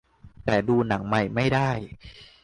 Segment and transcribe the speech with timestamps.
[0.45, 1.71] แต่ดูหนังใหม่ไม่ได้